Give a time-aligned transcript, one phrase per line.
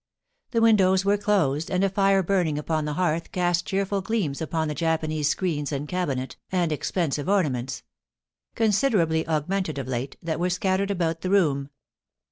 [0.49, 4.67] The windows were closed, and a fire burning upon the hearth cast cheerful gleams upon
[4.67, 7.83] the Japanese screens and cabinet, and expensive ornaments—
[8.55, 11.69] considerably augmented of late— ^that were scattered about the room.